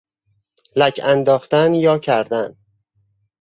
لک 0.75 0.99
انداختن 1.03 1.73
یا 1.75 1.97
کردن 1.97 2.55